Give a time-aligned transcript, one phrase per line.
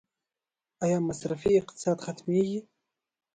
[0.83, 2.59] آیا مصرفي اقتصاد ختمیږي؟